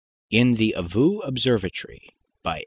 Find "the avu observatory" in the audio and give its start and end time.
0.55-2.09